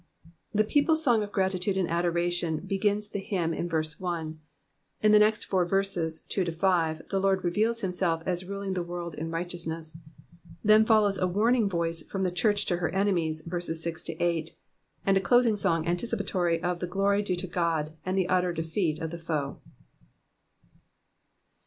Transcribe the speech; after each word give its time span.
—The 0.51 0.63
people's 0.63 1.03
song 1.03 1.21
of 1.21 1.31
graJHude 1.31 1.75
ttnd 1.75 1.87
aaoration 1.87 2.67
begins 2.67 3.07
the 3.09 3.19
hymn 3.19 3.53
in 3.53 3.69
verse 3.69 4.01
I. 4.01 4.33
In 5.01 5.11
the 5.11 5.19
next 5.19 5.43
four 5.45 5.63
verses 5.63 6.21
2— 6.21 6.43
5, 6.51 7.01
the 7.11 7.21
Jjord 7.21 7.43
reveals 7.43 7.81
himself 7.81 8.23
as 8.25 8.43
ruling 8.45 8.73
Ute 8.75 8.87
world 8.87 9.13
iii 9.19 9.25
righteousness. 9.25 9.99
Then 10.63 10.85
follows 10.85 11.19
a 11.19 11.27
warning 11.27 11.69
voice 11.69 12.01
from 12.01 12.23
the 12.23 12.31
church 12.31 12.65
to 12.65 12.77
her 12.77 12.89
enemies, 12.89 13.41
verses 13.45 13.85
6—8, 13.85 14.55
and 15.05 15.17
a 15.17 15.21
closing 15.21 15.55
song 15.55 15.85
anticipittory 15.85 16.59
of 16.63 16.79
Uie 16.79 16.89
glory 16.89 17.21
due 17.21 17.35
to 17.35 17.45
God 17.45 17.93
and 18.03 18.17
the 18.17 18.27
utter 18.27 18.51
drfeat 18.51 18.99
of 18.99 19.11
the 19.11 19.19
foe. 19.19 19.59